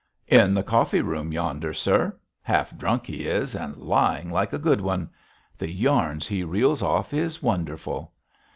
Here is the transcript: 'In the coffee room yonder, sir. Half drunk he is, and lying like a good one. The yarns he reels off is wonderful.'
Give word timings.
'In 0.27 0.55
the 0.55 0.63
coffee 0.63 1.01
room 1.01 1.31
yonder, 1.31 1.73
sir. 1.75 2.17
Half 2.41 2.75
drunk 2.75 3.05
he 3.05 3.27
is, 3.27 3.53
and 3.55 3.77
lying 3.77 4.31
like 4.31 4.51
a 4.51 4.57
good 4.57 4.81
one. 4.81 5.11
The 5.55 5.69
yarns 5.69 6.27
he 6.27 6.43
reels 6.43 6.81
off 6.81 7.13
is 7.13 7.43
wonderful.' 7.43 8.11